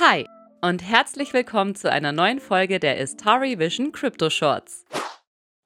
[0.00, 0.26] Hi
[0.60, 4.84] und herzlich willkommen zu einer neuen Folge der Istari Vision Crypto Shorts.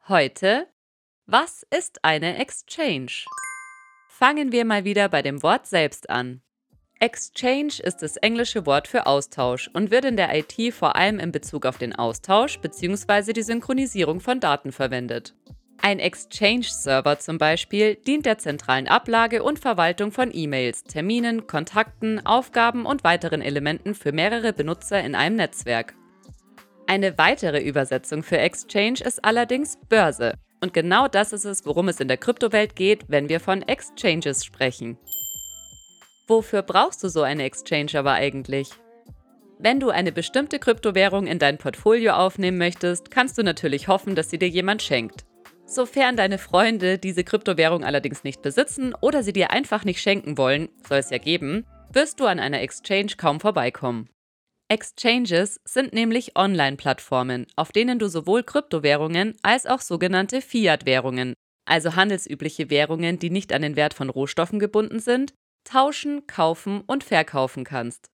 [0.07, 0.67] Heute,
[1.25, 3.25] was ist eine Exchange?
[4.11, 6.43] Fangen wir mal wieder bei dem Wort selbst an.
[7.01, 11.33] Exchange ist das englische Wort für Austausch und wird in der IT vor allem in
[11.33, 13.33] Bezug auf den Austausch bzw.
[13.33, 15.35] die Synchronisierung von Daten verwendet.
[15.89, 22.85] Ein Exchange-Server zum Beispiel dient der zentralen Ablage und Verwaltung von E-Mails, Terminen, Kontakten, Aufgaben
[22.85, 25.95] und weiteren Elementen für mehrere Benutzer in einem Netzwerk.
[26.87, 30.35] Eine weitere Übersetzung für Exchange ist allerdings Börse.
[30.61, 34.45] Und genau das ist es, worum es in der Kryptowelt geht, wenn wir von Exchanges
[34.45, 34.99] sprechen.
[36.27, 38.69] Wofür brauchst du so eine Exchange aber eigentlich?
[39.59, 44.29] Wenn du eine bestimmte Kryptowährung in dein Portfolio aufnehmen möchtest, kannst du natürlich hoffen, dass
[44.29, 45.25] sie dir jemand schenkt.
[45.69, 50.71] Sofern deine Freunde diese Kryptowährung allerdings nicht besitzen oder sie dir einfach nicht schenken wollen,
[50.89, 54.09] soll es ja geben, wirst du an einer Exchange kaum vorbeikommen.
[54.71, 61.35] Exchanges sind nämlich Online-Plattformen, auf denen du sowohl Kryptowährungen als auch sogenannte Fiat-Währungen,
[61.67, 67.05] also handelsübliche Währungen, die nicht an den Wert von Rohstoffen gebunden sind, tauschen, kaufen und
[67.05, 68.07] verkaufen kannst.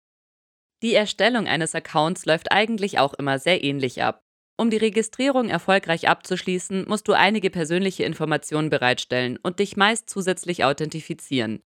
[0.81, 4.22] Die Erstellung eines Accounts läuft eigentlich auch immer sehr ähnlich ab.
[4.63, 10.63] Um die Registrierung erfolgreich abzuschließen, musst du einige persönliche Informationen bereitstellen und dich meist zusätzlich
[10.63, 11.61] authentifizieren.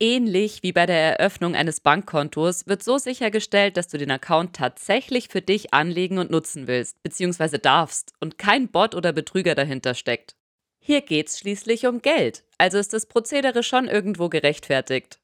[0.00, 5.28] Ähnlich wie bei der Eröffnung eines Bankkontos wird so sichergestellt, dass du den Account tatsächlich
[5.28, 7.58] für dich anlegen und nutzen willst, bzw.
[7.58, 10.34] darfst und kein Bot oder Betrüger dahinter steckt.
[10.78, 15.20] Hier geht's schließlich um Geld, also ist das Prozedere schon irgendwo gerechtfertigt.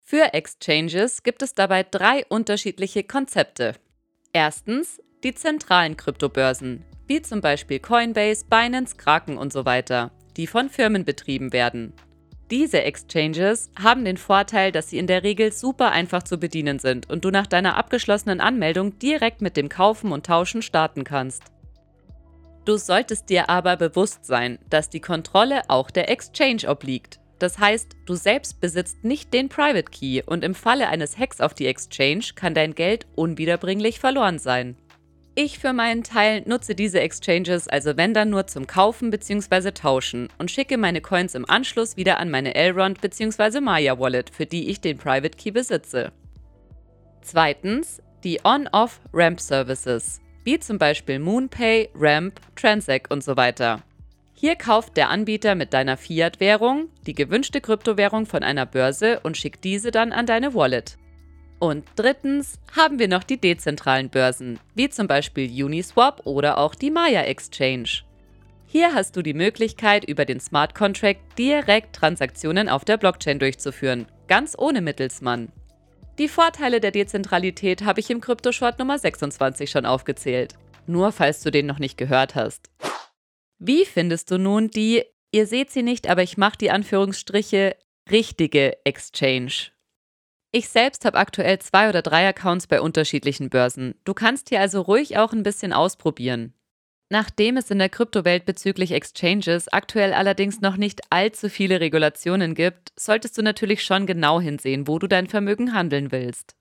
[0.00, 3.74] Für Exchanges gibt es dabei drei unterschiedliche Konzepte.
[4.32, 10.70] Erstens die zentralen Kryptobörsen, wie zum Beispiel Coinbase, Binance, Kraken und so weiter, die von
[10.70, 11.92] Firmen betrieben werden.
[12.52, 17.10] Diese Exchanges haben den Vorteil, dass sie in der Regel super einfach zu bedienen sind
[17.10, 21.42] und du nach deiner abgeschlossenen Anmeldung direkt mit dem Kaufen und Tauschen starten kannst.
[22.64, 27.18] Du solltest dir aber bewusst sein, dass die Kontrolle auch der Exchange obliegt.
[27.40, 31.52] Das heißt, du selbst besitzt nicht den Private Key und im Falle eines Hacks auf
[31.52, 34.76] die Exchange kann dein Geld unwiederbringlich verloren sein.
[35.38, 39.70] Ich für meinen Teil nutze diese Exchanges also wenn dann nur zum Kaufen bzw.
[39.72, 43.60] Tauschen und schicke meine Coins im Anschluss wieder an meine Elrond bzw.
[43.60, 46.10] Maya Wallet, für die ich den Private Key besitze.
[47.20, 53.82] Zweitens die On-Off-Ramp Services, wie zum Beispiel MoonPay, Ramp, Transact und so weiter.
[54.32, 59.64] Hier kauft der Anbieter mit deiner Fiat-Währung die gewünschte Kryptowährung von einer Börse und schickt
[59.64, 60.96] diese dann an deine Wallet.
[61.58, 66.90] Und drittens haben wir noch die dezentralen Börsen, wie zum Beispiel Uniswap oder auch die
[66.90, 68.02] Maya Exchange.
[68.66, 74.06] Hier hast du die Möglichkeit, über den Smart Contract direkt Transaktionen auf der Blockchain durchzuführen,
[74.28, 75.50] ganz ohne Mittelsmann.
[76.18, 80.54] Die Vorteile der Dezentralität habe ich im Kryptoshort Nummer 26 schon aufgezählt,
[80.86, 82.70] nur falls du den noch nicht gehört hast.
[83.58, 87.76] Wie findest du nun die, ihr seht sie nicht, aber ich mache die Anführungsstriche,
[88.10, 89.75] richtige Exchange?
[90.56, 93.94] Ich selbst habe aktuell zwei oder drei Accounts bei unterschiedlichen Börsen.
[94.06, 96.54] Du kannst hier also ruhig auch ein bisschen ausprobieren.
[97.10, 102.94] Nachdem es in der Kryptowelt bezüglich Exchanges aktuell allerdings noch nicht allzu viele Regulationen gibt,
[102.96, 106.56] solltest du natürlich schon genau hinsehen, wo du dein Vermögen handeln willst.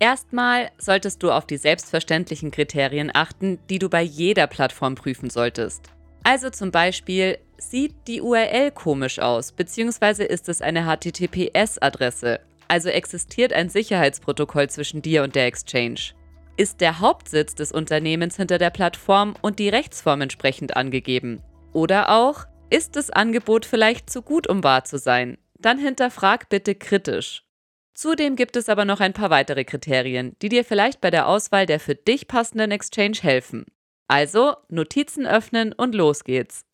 [0.00, 5.90] Erstmal solltest du auf die selbstverständlichen Kriterien achten, die du bei jeder Plattform prüfen solltest.
[6.24, 12.40] Also zum Beispiel, sieht die URL komisch aus, beziehungsweise ist es eine HTTPS-Adresse,
[12.72, 16.14] also existiert ein Sicherheitsprotokoll zwischen dir und der Exchange.
[16.56, 21.42] Ist der Hauptsitz des Unternehmens hinter der Plattform und die Rechtsform entsprechend angegeben?
[21.74, 25.36] Oder auch, ist das Angebot vielleicht zu gut, um wahr zu sein?
[25.58, 27.44] Dann hinterfrag bitte kritisch.
[27.92, 31.66] Zudem gibt es aber noch ein paar weitere Kriterien, die dir vielleicht bei der Auswahl
[31.66, 33.66] der für dich passenden Exchange helfen.
[34.08, 36.64] Also Notizen öffnen und los geht's.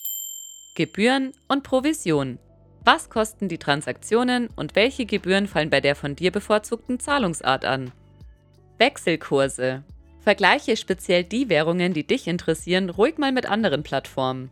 [0.76, 2.38] Gebühren und Provisionen.
[2.84, 7.92] Was kosten die Transaktionen und welche Gebühren fallen bei der von dir bevorzugten Zahlungsart an?
[8.78, 9.82] Wechselkurse.
[10.20, 14.50] Vergleiche speziell die Währungen, die dich interessieren, ruhig mal mit anderen Plattformen.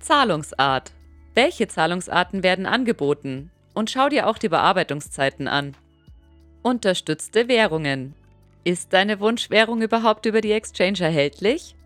[0.00, 0.92] Zahlungsart.
[1.34, 3.50] Welche Zahlungsarten werden angeboten?
[3.74, 5.76] Und schau dir auch die Bearbeitungszeiten an.
[6.62, 8.14] Unterstützte Währungen.
[8.64, 11.76] Ist deine Wunschwährung überhaupt über die Exchange erhältlich?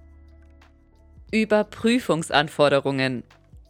[1.32, 3.22] Überprüfungsanforderungen.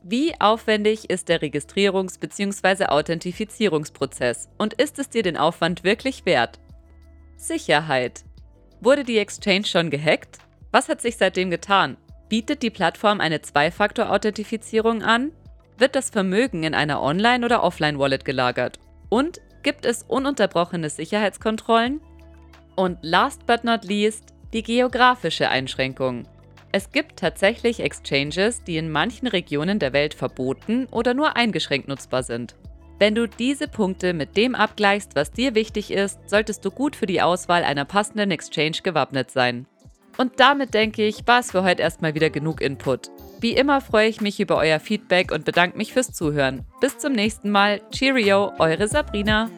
[0.03, 2.87] Wie aufwendig ist der Registrierungs- bzw.
[2.87, 6.59] Authentifizierungsprozess und ist es dir den Aufwand wirklich wert?
[7.37, 8.25] Sicherheit.
[8.81, 10.39] Wurde die Exchange schon gehackt?
[10.73, 11.99] Was hat sich seitdem getan?
[12.31, 15.33] Bietet die Plattform eine Zwei-Faktor-Authentifizierung an?
[15.77, 18.79] Wird das Vermögen in einer Online- oder Offline-Wallet gelagert?
[19.11, 22.01] Und gibt es ununterbrochene Sicherheitskontrollen?
[22.75, 26.27] Und last but not least die geografische Einschränkung.
[26.73, 32.23] Es gibt tatsächlich Exchanges, die in manchen Regionen der Welt verboten oder nur eingeschränkt nutzbar
[32.23, 32.55] sind.
[32.99, 37.07] Wenn du diese Punkte mit dem abgleichst, was dir wichtig ist, solltest du gut für
[37.07, 39.67] die Auswahl einer passenden Exchange gewappnet sein.
[40.19, 43.11] Und damit denke ich, war es für heute erstmal wieder genug Input.
[43.41, 46.67] Wie immer freue ich mich über euer Feedback und bedanke mich fürs Zuhören.
[46.81, 47.81] Bis zum nächsten Mal.
[47.91, 49.49] Cheerio, eure Sabrina.